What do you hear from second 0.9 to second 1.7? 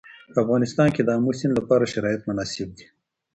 کې د آمو سیند